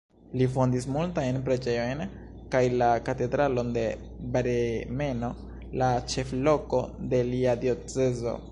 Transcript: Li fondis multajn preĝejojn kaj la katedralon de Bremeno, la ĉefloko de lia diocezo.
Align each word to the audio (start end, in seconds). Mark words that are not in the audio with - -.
Li 0.39 0.45
fondis 0.53 0.85
multajn 0.93 1.35
preĝejojn 1.49 1.99
kaj 2.55 2.61
la 2.83 2.87
katedralon 3.09 3.69
de 3.77 3.83
Bremeno, 4.37 5.29
la 5.83 5.91
ĉefloko 6.15 6.81
de 7.13 7.21
lia 7.31 7.55
diocezo. 7.67 8.39